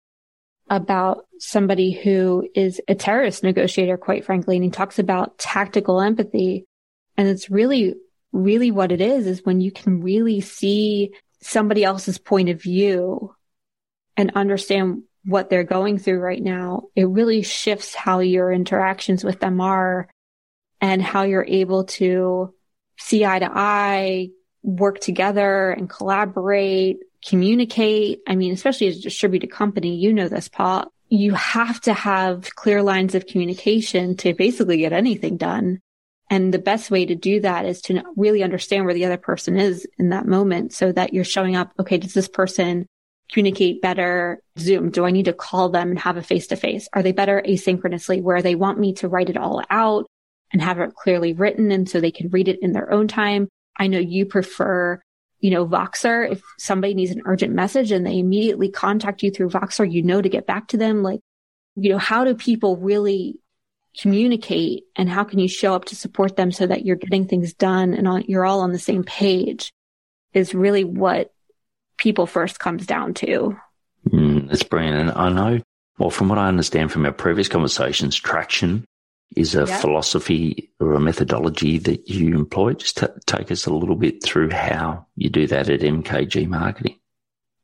[0.71, 6.65] about somebody who is a terrorist negotiator, quite frankly, and he talks about tactical empathy.
[7.17, 7.95] And it's really,
[8.33, 13.35] really what it is, is when you can really see somebody else's point of view
[14.17, 19.41] and understand what they're going through right now, it really shifts how your interactions with
[19.41, 20.09] them are
[20.81, 22.55] and how you're able to
[22.99, 24.29] see eye to eye,
[24.63, 28.21] work together and collaborate, communicate.
[28.27, 30.93] I mean, especially as a distributed company, you know this, Paul.
[31.09, 35.81] You have to have clear lines of communication to basically get anything done.
[36.31, 39.57] And the best way to do that is to really understand where the other person
[39.57, 41.73] is in that moment so that you're showing up.
[41.81, 41.97] Okay.
[41.97, 42.87] Does this person
[43.33, 44.91] communicate better Zoom?
[44.91, 46.89] Do I need to call them and have a face to face?
[46.93, 50.07] Are they better asynchronously where they want me to write it all out
[50.53, 53.49] and have it clearly written and so they can read it in their own time?
[53.79, 55.01] I know you prefer,
[55.41, 56.31] you know, Voxer.
[56.31, 60.23] If somebody needs an urgent message and they immediately contact you through Voxer, you know
[60.23, 61.03] to get back to them.
[61.03, 61.21] Like,
[61.77, 63.37] you know, how do people really
[63.99, 67.53] communicate and how can you show up to support them so that you're getting things
[67.53, 69.73] done and you're all on the same page
[70.33, 71.33] is really what
[71.99, 73.57] people first comes down to.
[74.09, 75.11] Mm, that's brilliant.
[75.11, 75.61] And I know,
[75.99, 78.85] well, from what I understand from our previous conversations, traction
[79.37, 79.81] is a yep.
[79.81, 82.75] philosophy or a methodology that you employ.
[82.75, 86.97] Just t- take us a little bit through how you do that at MKG Marketing.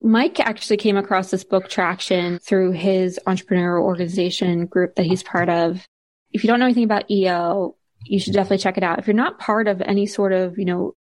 [0.03, 5.49] Mike actually came across this book Traction through his entrepreneurial organization group that he's part
[5.49, 5.87] of.
[6.31, 8.99] If you don't know anything about EO, you should definitely check it out.
[8.99, 10.95] If you're not part of any sort of, you know,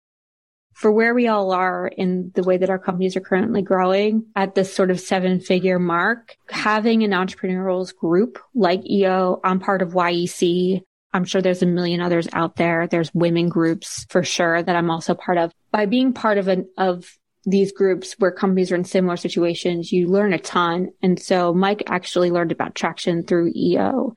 [0.73, 4.55] for where we all are in the way that our companies are currently growing at
[4.55, 9.93] this sort of seven figure mark, having an entrepreneurial group like EO, I'm part of
[9.93, 10.81] YEC.
[11.13, 12.87] I'm sure there's a million others out there.
[12.87, 15.51] There's women groups for sure that I'm also part of.
[15.71, 20.07] By being part of an, of these groups where companies are in similar situations, you
[20.07, 20.91] learn a ton.
[21.01, 24.15] And so Mike actually learned about traction through EO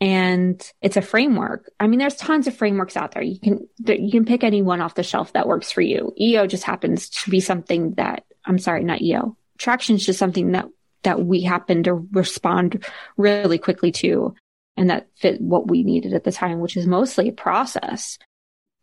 [0.00, 1.70] and it's a framework.
[1.78, 3.22] I mean, there's tons of frameworks out there.
[3.22, 6.12] You can, you can pick any one off the shelf that works for you.
[6.20, 9.36] EO just happens to be something that, I'm sorry, not EO.
[9.58, 10.66] Traction is just something that,
[11.04, 12.84] that we happen to respond
[13.16, 14.34] really quickly to
[14.76, 18.18] and that fit what we needed at the time, which is mostly a process.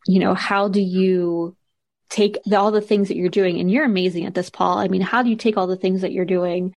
[0.07, 1.55] You know, how do you
[2.09, 3.59] take all the things that you're doing?
[3.59, 4.77] And you're amazing at this, Paul.
[4.77, 6.73] I mean, how do you take all the things that you're doing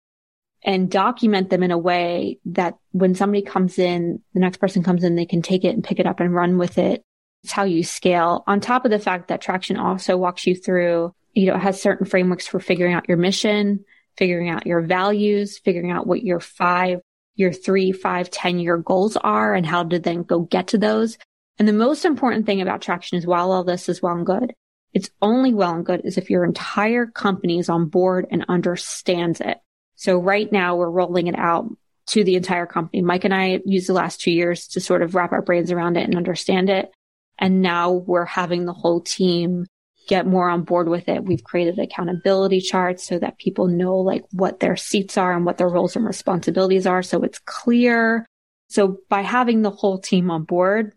[0.64, 5.02] and document them in a way that when somebody comes in, the next person comes
[5.02, 7.02] in, they can take it and pick it up and run with it.
[7.42, 8.44] It's how you scale.
[8.46, 11.82] On top of the fact that Traction also walks you through, you know, it has
[11.82, 13.84] certain frameworks for figuring out your mission,
[14.16, 17.00] figuring out your values, figuring out what your five,
[17.34, 21.18] your three, five, ten year goals are and how to then go get to those.
[21.58, 24.54] And the most important thing about Traction is while all this is well and good,
[24.92, 29.40] it's only well and good is if your entire company is on board and understands
[29.40, 29.58] it.
[30.02, 31.70] So right now we're rolling it out
[32.08, 33.02] to the entire company.
[33.02, 35.96] Mike and I used the last two years to sort of wrap our brains around
[35.96, 36.90] it and understand it.
[37.38, 39.64] And now we're having the whole team
[40.08, 41.22] get more on board with it.
[41.22, 45.58] We've created accountability charts so that people know like what their seats are and what
[45.58, 47.04] their roles and responsibilities are.
[47.04, 48.26] So it's clear.
[48.70, 50.94] So by having the whole team on board,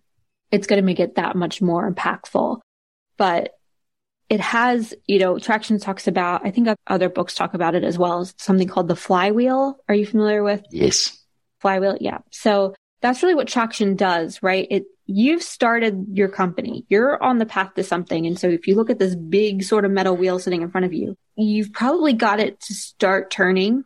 [0.49, 2.59] it's going to make it that much more impactful.
[3.17, 3.54] But
[4.29, 7.97] it has, you know, Traction talks about, I think other books talk about it as
[7.97, 9.77] well, as something called the flywheel.
[9.87, 10.63] Are you familiar with?
[10.71, 11.21] Yes.
[11.59, 11.97] Flywheel.
[12.01, 12.19] Yeah.
[12.31, 14.67] So that's really what Traction does, right?
[14.71, 16.85] It, you've started your company.
[16.89, 18.25] You're on the path to something.
[18.25, 20.85] And so if you look at this big sort of metal wheel sitting in front
[20.85, 23.83] of you, you've probably got it to start turning.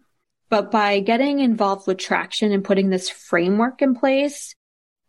[0.50, 4.56] But by getting involved with Traction and putting this framework in place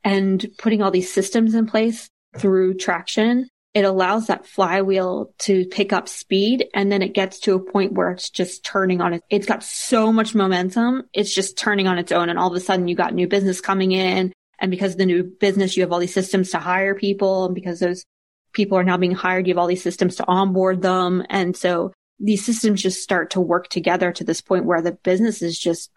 [0.03, 5.93] and putting all these systems in place through Traction, it allows that flywheel to pick
[5.93, 9.23] up speed and then it gets to a point where it's just turning on it.
[9.31, 11.05] It's got so much momentum.
[11.13, 12.29] It's just turning on its own.
[12.29, 14.33] And all of a sudden you got new business coming in.
[14.59, 17.47] And because of the new business, you have all these systems to hire people.
[17.47, 18.05] And because those
[18.53, 21.25] people are now being hired, you have all these systems to onboard them.
[21.31, 25.43] And so these systems just start to work together to this point where the business
[25.43, 25.91] is just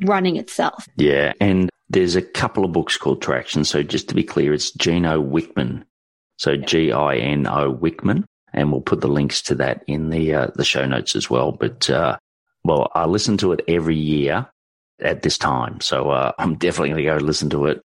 [0.00, 0.88] running itself.
[0.96, 1.32] Yeah.
[1.40, 3.64] And there's a couple of books called Traction.
[3.64, 5.84] So just to be clear, it's Gino Wickman
[6.36, 10.34] so G I N O Wickman, and we'll put the links to that in the
[10.34, 11.52] uh, the show notes as well.
[11.52, 12.18] But uh,
[12.64, 14.48] well, I listen to it every year
[15.00, 17.82] at this time, so uh, I'm definitely going to go listen to it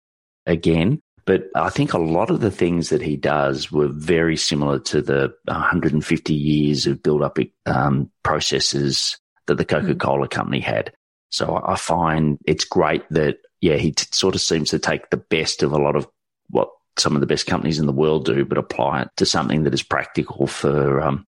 [0.46, 1.02] again.
[1.26, 5.02] But I think a lot of the things that he does were very similar to
[5.02, 10.94] the 150 years of build up um, processes that the Coca Cola company had.
[11.30, 15.18] So I find it's great that, yeah, he t- sort of seems to take the
[15.18, 16.08] best of a lot of
[16.50, 19.64] what some of the best companies in the world do, but apply it to something
[19.64, 21.26] that is practical for um,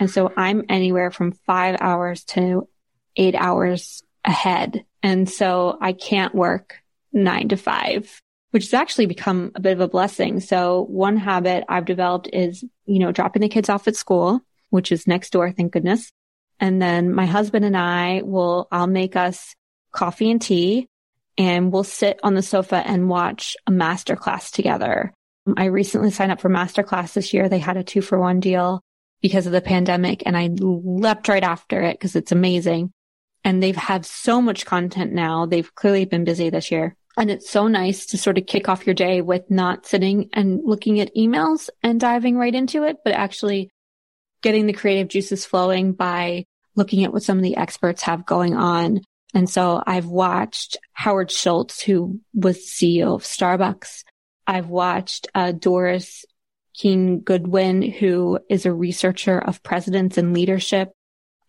[0.00, 2.68] And so I'm anywhere from five hours to
[3.16, 4.84] eight hours ahead.
[5.02, 6.76] And so I can't work
[7.12, 10.40] nine to five, which has actually become a bit of a blessing.
[10.40, 14.92] So one habit I've developed is, you know, dropping the kids off at school, which
[14.92, 16.10] is next door, thank goodness.
[16.60, 19.54] And then my husband and I will, I'll make us
[19.92, 20.88] coffee and tea
[21.36, 25.12] and we'll sit on the sofa and watch a master class together.
[25.56, 27.48] I recently signed up for masterclass this year.
[27.48, 28.82] They had a two for one deal
[29.22, 32.92] because of the pandemic and I leapt right after it because it's amazing.
[33.44, 35.46] And they've had so much content now.
[35.46, 36.96] They've clearly been busy this year.
[37.16, 40.60] And it's so nice to sort of kick off your day with not sitting and
[40.64, 43.70] looking at emails and diving right into it, but actually
[44.42, 46.44] getting the creative juices flowing by
[46.78, 49.02] looking at what some of the experts have going on.
[49.34, 54.04] And so I've watched Howard Schultz, who was CEO of Starbucks.
[54.46, 56.24] I've watched uh, Doris
[56.80, 60.92] Kearns Goodwin, who is a researcher of presidents and leadership.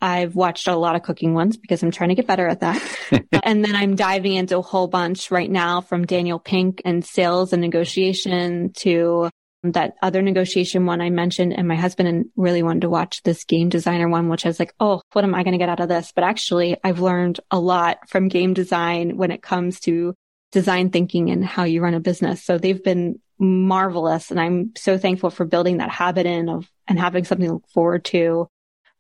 [0.02, 2.82] I've watched a lot of cooking ones because I'm trying to get better at that.
[3.44, 7.54] and then I'm diving into a whole bunch right now from Daniel Pink and sales
[7.54, 9.30] and negotiation to
[9.64, 13.44] that other negotiation one I mentioned and my husband and really wanted to watch this
[13.44, 15.82] game designer one, which I was like, Oh, what am I going to get out
[15.82, 16.12] of this?
[16.14, 20.16] But actually I've learned a lot from game design when it comes to
[20.52, 22.44] design thinking and how you run a business.
[22.44, 24.32] So they've been marvelous.
[24.32, 27.70] And I'm so thankful for building that habit in of and having something to look
[27.70, 28.48] forward to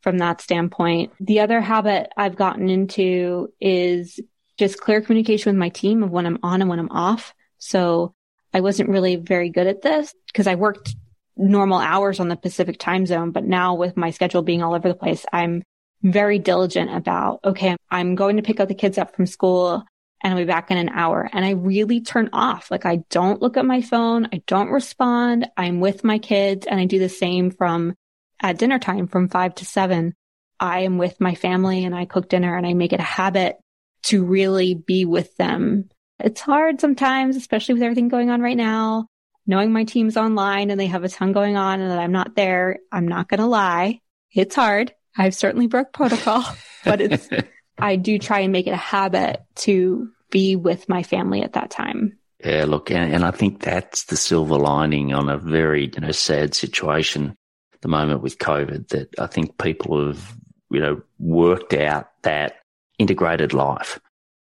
[0.01, 1.11] from that standpoint.
[1.19, 4.19] The other habit I've gotten into is
[4.57, 7.33] just clear communication with my team of when I'm on and when I'm off.
[7.57, 8.13] So
[8.53, 10.95] I wasn't really very good at this because I worked
[11.37, 13.31] normal hours on the Pacific time zone.
[13.31, 15.63] But now with my schedule being all over the place, I'm
[16.01, 19.83] very diligent about, okay, I'm going to pick up the kids up from school
[20.21, 21.29] and I'll be back in an hour.
[21.31, 22.69] And I really turn off.
[22.71, 24.27] Like I don't look at my phone.
[24.33, 25.49] I don't respond.
[25.55, 27.95] I'm with my kids and I do the same from
[28.41, 30.13] at dinner time from five to seven.
[30.59, 33.57] I am with my family and I cook dinner and I make it a habit
[34.03, 39.07] to really be with them it's hard sometimes, especially with everything going on right now.
[39.47, 42.35] Knowing my team's online and they have a ton going on and that I'm not
[42.35, 43.99] there, I'm not going to lie.
[44.31, 44.93] It's hard.
[45.17, 46.45] I've certainly broke protocol,
[46.85, 47.29] but it's,
[47.77, 51.71] I do try and make it a habit to be with my family at that
[51.71, 52.19] time.
[52.43, 56.11] Yeah, look, and, and I think that's the silver lining on a very, you know,
[56.11, 57.35] sad situation
[57.73, 60.35] at the moment with COVID that I think people have,
[60.69, 62.57] you know, worked out that
[62.97, 63.99] integrated life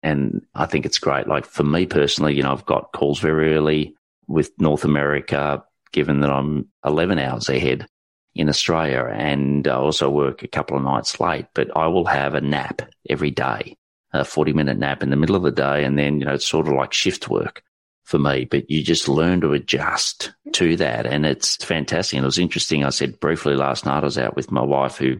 [0.06, 1.26] and I think it's great.
[1.26, 3.96] Like for me personally, you know, I've got calls very early
[4.28, 7.88] with North America, given that I'm 11 hours ahead
[8.36, 12.34] in Australia and I also work a couple of nights late, but I will have
[12.34, 13.76] a nap every day,
[14.12, 15.82] a 40 minute nap in the middle of the day.
[15.82, 17.64] And then, you know, it's sort of like shift work
[18.04, 21.06] for me, but you just learn to adjust to that.
[21.06, 22.16] And it's fantastic.
[22.16, 22.84] And it was interesting.
[22.84, 25.16] I said briefly last night, I was out with my wife who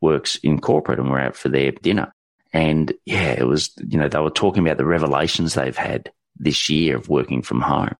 [0.00, 2.12] works in corporate and we're out for their dinner.
[2.52, 6.68] And yeah, it was, you know, they were talking about the revelations they've had this
[6.68, 7.94] year of working from home.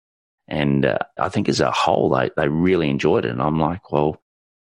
[0.49, 3.33] And uh, I think as a whole, they, they really enjoyed it.
[3.33, 4.23] And I'm like, well,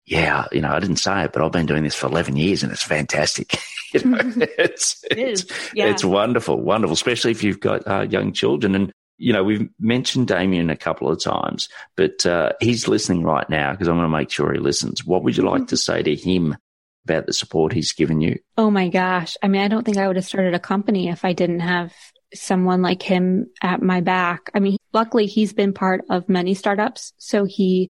[0.05, 2.63] yeah, you know, I didn't say it, but I've been doing this for 11 years
[2.63, 3.57] and it's fantastic.
[3.93, 4.19] you know,
[4.57, 5.43] it's, it is.
[5.43, 5.85] It's, yeah.
[5.85, 8.75] it's wonderful, wonderful, especially if you've got uh, young children.
[8.75, 13.49] And you know, we've mentioned Damien a couple of times, but uh, he's listening right
[13.49, 15.05] now because I'm going to make sure he listens.
[15.05, 16.57] What would you like to say to him
[17.05, 18.39] about the support he's given you?
[18.57, 19.35] Oh my gosh.
[19.43, 21.93] I mean, I don't think I would have started a company if I didn't have
[22.33, 24.49] someone like him at my back.
[24.53, 27.13] I mean, luckily he's been part of many startups.
[27.17, 27.89] So he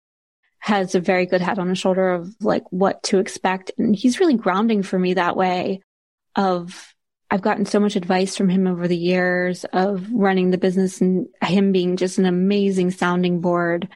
[0.60, 3.72] has a very good head on his shoulder of like what to expect.
[3.78, 5.82] And he's really grounding for me that way
[6.36, 6.94] of
[7.30, 11.28] I've gotten so much advice from him over the years of running the business and
[11.42, 13.88] him being just an amazing sounding board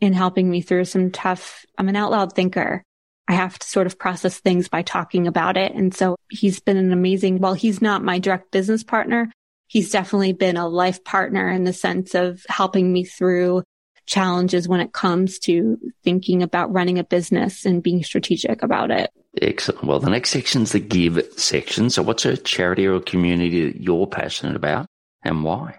[0.00, 2.82] in helping me through some tough, I'm an out loud thinker.
[3.28, 5.72] I have to sort of process things by talking about it.
[5.74, 9.30] And so he's been an amazing, while he's not my direct business partner,
[9.68, 13.62] he's definitely been a life partner in the sense of helping me through
[14.06, 19.10] challenges when it comes to thinking about running a business and being strategic about it.
[19.40, 19.84] Excellent.
[19.84, 21.88] Well, the next section is the give section.
[21.88, 24.86] So what's a charity or a community that you're passionate about
[25.22, 25.78] and why?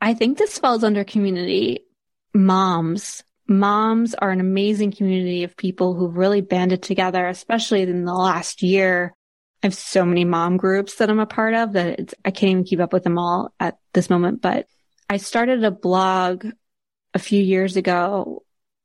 [0.00, 1.86] I think this falls under community.
[2.34, 3.22] Moms.
[3.50, 8.62] Moms are an amazing community of people who've really banded together, especially in the last
[8.62, 9.12] year.
[9.60, 12.64] I have so many mom groups that I'm a part of that I can't even
[12.64, 14.40] keep up with them all at this moment.
[14.40, 14.66] But
[15.08, 16.46] I started a blog
[17.12, 18.44] a few years ago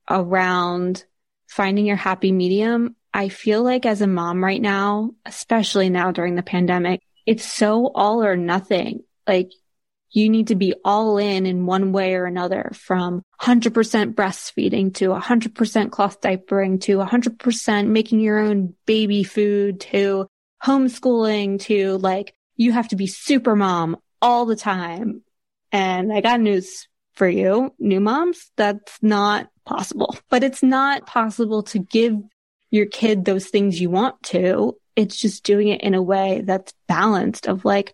[0.10, 1.06] around
[1.48, 2.96] finding your happy medium.
[3.14, 7.92] I feel like as a mom right now, especially now during the pandemic, it's so
[7.94, 9.04] all or nothing.
[9.28, 9.52] Like
[10.12, 15.10] you need to be all in in one way or another from 100% breastfeeding to
[15.10, 20.28] 100% cloth diapering to 100% making your own baby food to
[20.64, 25.22] homeschooling to like you have to be super mom all the time.
[25.72, 30.18] And I got news for you, new moms, that's not possible.
[30.30, 32.16] But it's not possible to give
[32.72, 34.78] your kid those things you want to.
[34.96, 37.94] It's just doing it in a way that's balanced of like,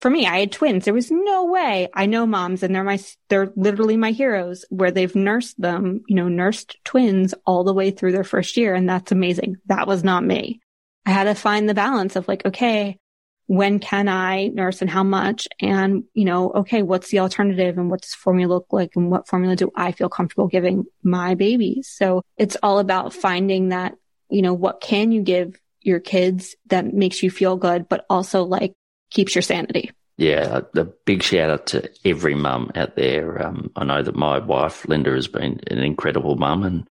[0.00, 0.84] for me, I had twins.
[0.84, 2.98] There was no way I know moms and they're my,
[3.28, 7.90] they're literally my heroes where they've nursed them, you know, nursed twins all the way
[7.90, 8.74] through their first year.
[8.74, 9.56] And that's amazing.
[9.66, 10.60] That was not me.
[11.04, 12.96] I had to find the balance of like, okay,
[13.46, 15.48] when can I nurse and how much?
[15.60, 19.28] And, you know, okay, what's the alternative and what does formula look like and what
[19.28, 21.88] formula do I feel comfortable giving my babies?
[21.92, 23.96] So it's all about finding that,
[24.30, 28.44] you know, what can you give your kids that makes you feel good, but also
[28.44, 28.72] like
[29.10, 29.90] keeps your sanity.
[30.16, 33.46] Yeah, a big shout out to every mum out there.
[33.46, 36.86] Um, I know that my wife, Linda, has been an incredible mum and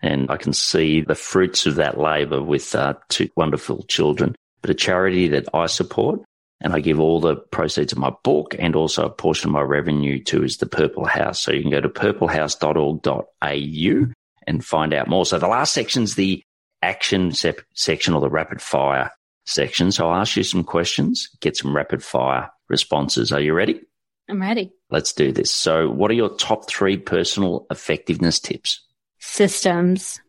[0.00, 4.70] and I can see the fruits of that labour with uh, two wonderful children but
[4.70, 6.20] a charity that I support
[6.60, 9.60] and I give all the proceeds of my book and also a portion of my
[9.60, 11.40] revenue to is the Purple House.
[11.40, 14.12] So you can go to purplehouse.org.au
[14.46, 15.24] and find out more.
[15.24, 16.42] So the last section is the
[16.82, 19.12] action section or the rapid fire
[19.48, 19.92] section.
[19.92, 23.32] So I'll ask you some questions, get some rapid fire responses.
[23.32, 23.80] Are you ready?
[24.28, 24.72] I'm ready.
[24.90, 25.50] Let's do this.
[25.50, 28.84] So what are your top three personal effectiveness tips?
[29.18, 30.20] Systems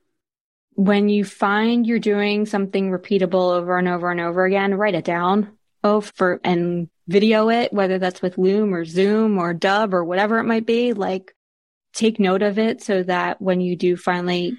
[0.80, 5.04] when you find you're doing something repeatable over and over and over again, write it
[5.04, 5.58] down.
[5.84, 10.40] Oh, for and video it, whether that's with Loom or Zoom or Dub or whatever
[10.40, 10.94] it might be.
[10.94, 11.36] Like
[11.94, 14.58] take note of it so that when you do finally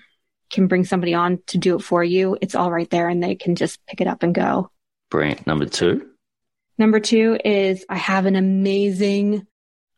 [0.51, 3.35] can bring somebody on to do it for you, it's all right there and they
[3.35, 4.71] can just pick it up and go.
[5.11, 5.47] Brilliant.
[5.47, 6.07] Number two.
[6.79, 9.47] Number two is I have an amazing,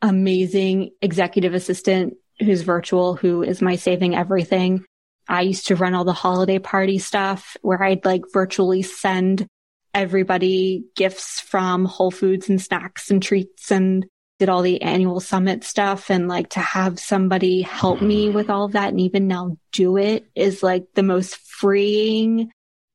[0.00, 4.84] amazing executive assistant who's virtual, who is my saving everything.
[5.28, 9.46] I used to run all the holiday party stuff where I'd like virtually send
[9.94, 14.06] everybody gifts from Whole Foods and snacks and treats and
[14.42, 18.34] did all the annual summit stuff and like to have somebody help me mm-hmm.
[18.34, 22.50] with all of that and even now do it is like the most freeing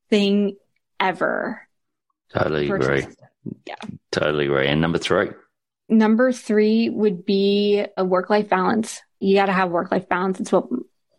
[0.10, 0.58] thing
[1.00, 1.66] ever.
[2.34, 3.08] Totally agree.
[3.66, 3.76] Yeah.
[4.12, 4.68] Totally agree.
[4.68, 5.30] And number three?
[5.88, 9.02] Number three would be a work life balance.
[9.22, 10.42] You got to have work life balance.
[10.42, 10.68] It's what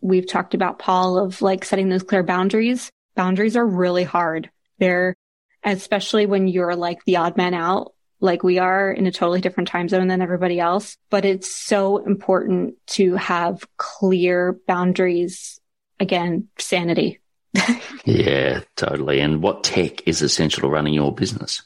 [0.03, 2.91] we've talked about, Paul, of like setting those clear boundaries.
[3.17, 4.51] Boundaries are really hard.
[4.79, 5.17] They're,
[5.65, 9.69] especially when you're like the odd man out, like we are in a totally different
[9.69, 10.97] time zone than everybody else.
[11.11, 15.61] But it's so important to have clear boundaries.
[16.01, 17.21] Again, sanity.
[18.05, 19.21] yeah, totally.
[19.21, 21.63] And what tech is essential to running your business?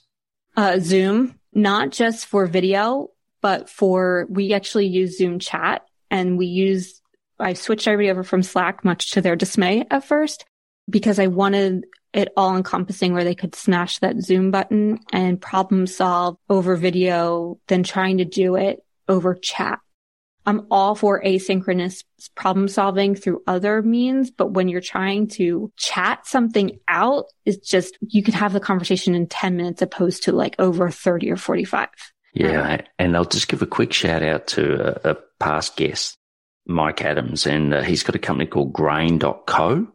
[0.56, 3.08] Uh, Zoom, not just for video,
[3.40, 7.02] but for, we actually use Zoom chat and we use
[7.42, 10.44] I switched everybody over from Slack, much to their dismay at first,
[10.88, 15.86] because I wanted it all encompassing where they could smash that Zoom button and problem
[15.86, 19.78] solve over video than trying to do it over chat.
[20.44, 22.02] I'm all for asynchronous
[22.34, 27.96] problem solving through other means, but when you're trying to chat something out, it's just,
[28.00, 31.88] you could have the conversation in 10 minutes opposed to like over 30 or 45.
[32.34, 36.16] Yeah, and I'll just give a quick shout out to a, a past guest,
[36.66, 39.86] Mike Adams, and uh, he's got a company called Grain.co.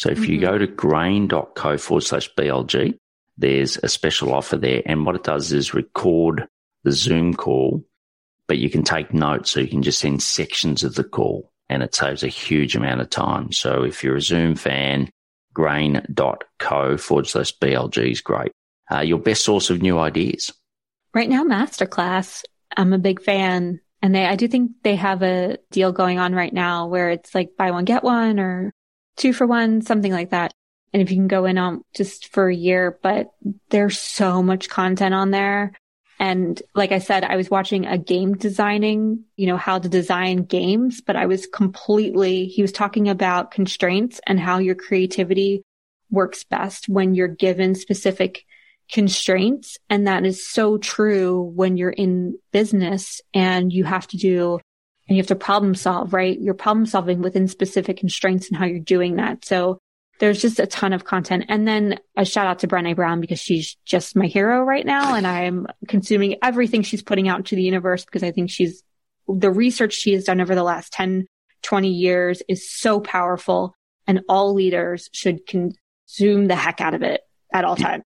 [0.00, 0.32] So if mm-hmm.
[0.32, 2.96] you go to grain.co forward slash BLG,
[3.36, 4.80] there's a special offer there.
[4.86, 6.48] And what it does is record
[6.84, 7.84] the Zoom call,
[8.48, 9.50] but you can take notes.
[9.50, 13.02] So you can just send sections of the call and it saves a huge amount
[13.02, 13.52] of time.
[13.52, 15.10] So if you're a Zoom fan,
[15.52, 18.52] grain.co forward slash BLG is great.
[18.90, 20.50] Uh, your best source of new ideas.
[21.12, 22.42] Right now, Masterclass.
[22.74, 23.80] I'm a big fan.
[24.00, 27.34] And they, I do think they have a deal going on right now where it's
[27.34, 28.72] like buy one, get one or
[29.20, 30.52] two for one, something like that.
[30.92, 33.30] And if you can go in on just for a year, but
[33.68, 35.72] there's so much content on there.
[36.18, 40.42] And like I said, I was watching a game designing, you know, how to design
[40.42, 45.62] games, but I was completely, he was talking about constraints and how your creativity
[46.10, 48.44] works best when you're given specific
[48.90, 49.78] constraints.
[49.88, 54.60] And that is so true when you're in business and you have to do
[55.10, 56.40] and you have to problem solve, right?
[56.40, 59.44] You're problem solving within specific constraints and how you're doing that.
[59.44, 59.80] So
[60.20, 61.46] there's just a ton of content.
[61.48, 65.16] And then a shout out to Brené Brown because she's just my hero right now.
[65.16, 68.84] And I'm consuming everything she's putting out into the universe because I think she's
[69.26, 71.26] the research she has done over the last 10,
[71.62, 73.74] 20 years is so powerful
[74.06, 78.04] and all leaders should consume the heck out of it at all times.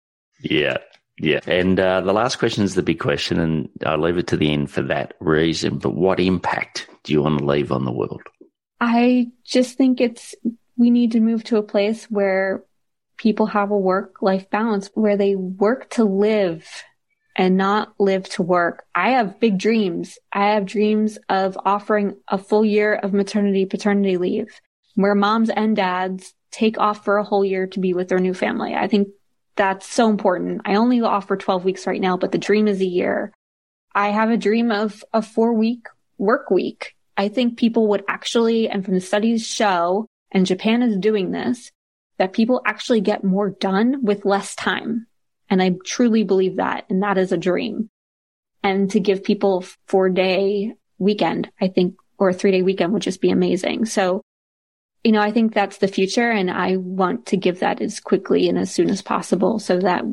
[0.41, 0.77] Yeah.
[1.19, 1.39] Yeah.
[1.47, 4.51] And uh, the last question is the big question, and I'll leave it to the
[4.51, 5.77] end for that reason.
[5.79, 8.21] But what impact do you want to leave on the world?
[8.79, 10.35] I just think it's,
[10.77, 12.63] we need to move to a place where
[13.17, 16.67] people have a work life balance, where they work to live
[17.35, 18.85] and not live to work.
[18.93, 20.19] I have big dreams.
[20.31, 24.59] I have dreams of offering a full year of maternity paternity leave
[24.95, 28.33] where moms and dads take off for a whole year to be with their new
[28.33, 28.73] family.
[28.73, 29.09] I think
[29.57, 30.61] that's so important.
[30.65, 33.33] I only offer 12 weeks right now, but the dream is a year.
[33.93, 35.87] I have a dream of a four week
[36.17, 36.95] work week.
[37.17, 41.71] I think people would actually, and from the studies show, and Japan is doing this,
[42.17, 45.07] that people actually get more done with less time.
[45.49, 46.85] And I truly believe that.
[46.89, 47.89] And that is a dream.
[48.63, 53.01] And to give people four day weekend, I think, or a three day weekend would
[53.01, 53.85] just be amazing.
[53.85, 54.21] So
[55.07, 58.49] you know, I think that's the future and I want to give that as quickly
[58.49, 60.03] and as soon as possible so that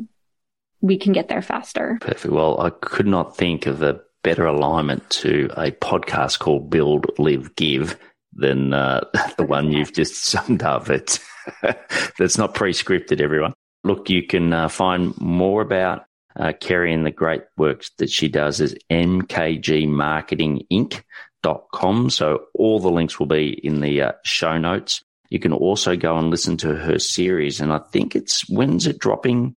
[0.79, 1.97] we can get there faster.
[1.99, 2.33] Perfect.
[2.33, 7.57] Well, I could not think of a better alignment to a podcast called Build, Live,
[7.57, 7.99] Give
[8.31, 9.01] than uh,
[9.37, 10.89] the one you've just summed up.
[10.89, 11.19] It's
[12.17, 13.53] that's not pre-scripted, everyone.
[13.83, 16.05] Look, you can uh, find more about
[16.37, 21.03] uh, Kerry and the great works that she does is MKG Marketing Inc
[21.73, 22.09] com.
[22.09, 25.01] So all the links will be in the uh, show notes.
[25.29, 27.59] You can also go and listen to her series.
[27.59, 29.55] And I think it's, when's it dropping,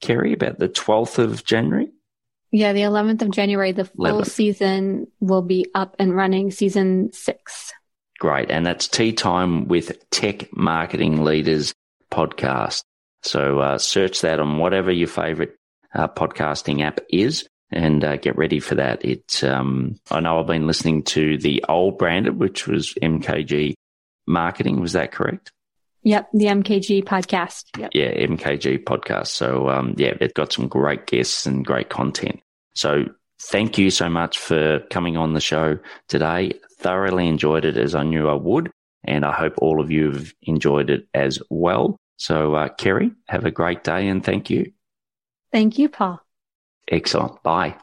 [0.00, 0.32] Kerry?
[0.32, 1.88] About the 12th of January?
[2.52, 4.26] Yeah, the 11th of January, the full 11th.
[4.30, 7.72] season will be up and running, season six.
[8.18, 8.50] Great.
[8.50, 11.74] And that's Tea Time with Tech Marketing Leaders
[12.10, 12.82] podcast.
[13.22, 15.56] So uh, search that on whatever your favorite
[15.94, 19.04] uh, podcasting app is and uh, get ready for that.
[19.04, 23.74] It, um, I know I've been listening to the old branded, which was MKG
[24.26, 24.80] marketing.
[24.80, 25.52] Was that correct?
[26.02, 26.30] Yep.
[26.32, 27.64] The MKG podcast.
[27.78, 27.90] Yep.
[27.92, 28.12] Yeah.
[28.26, 29.28] MKG podcast.
[29.28, 32.40] So, um, yeah, they've got some great guests and great content.
[32.74, 33.04] So
[33.42, 36.52] thank you so much for coming on the show today.
[36.78, 38.70] Thoroughly enjoyed it as I knew I would.
[39.04, 41.96] And I hope all of you have enjoyed it as well.
[42.18, 44.72] So, uh, Kerry, have a great day and thank you.
[45.52, 46.22] Thank you, Paul.
[46.88, 47.42] Excellent.
[47.42, 47.76] Bye.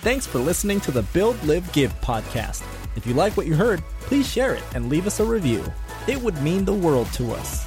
[0.01, 2.61] Thanks for listening to the Build, Live, Give podcast.
[2.97, 5.63] If you like what you heard, please share it and leave us a review.
[6.09, 7.65] It would mean the world to us.